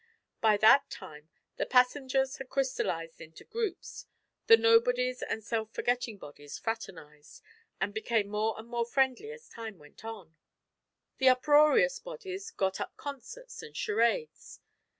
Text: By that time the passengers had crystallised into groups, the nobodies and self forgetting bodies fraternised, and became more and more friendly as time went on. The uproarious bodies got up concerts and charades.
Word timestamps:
By 0.41 0.57
that 0.57 0.89
time 0.89 1.29
the 1.57 1.65
passengers 1.67 2.37
had 2.37 2.49
crystallised 2.49 3.21
into 3.21 3.43
groups, 3.43 4.07
the 4.47 4.57
nobodies 4.57 5.21
and 5.21 5.43
self 5.43 5.71
forgetting 5.73 6.17
bodies 6.17 6.57
fraternised, 6.57 7.43
and 7.79 7.93
became 7.93 8.27
more 8.27 8.57
and 8.57 8.67
more 8.67 8.87
friendly 8.87 9.29
as 9.31 9.47
time 9.47 9.77
went 9.77 10.03
on. 10.03 10.35
The 11.19 11.29
uproarious 11.29 11.99
bodies 11.99 12.49
got 12.49 12.81
up 12.81 12.97
concerts 12.97 13.61
and 13.61 13.77
charades. 13.77 14.59